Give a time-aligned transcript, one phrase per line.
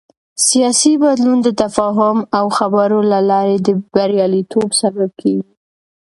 [0.47, 5.51] سیاسي بدلون د تفاهم او خبرو له لارې د بریالیتوب سبب کېږي